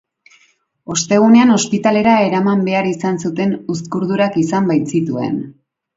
Ostegunean 0.93 1.51
ospitalera 1.57 2.15
eraman 2.29 2.65
behar 2.69 2.89
izan 2.95 3.19
zuten 3.27 3.53
uzkurdurak 3.75 4.41
izan 4.45 4.73
baitzituen. 4.73 5.39